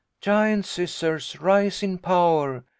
* 0.13 0.19
Giant 0.19 0.65
Scissors, 0.65 1.39
rise 1.39 1.83
in 1.83 1.99
power 1.99 2.63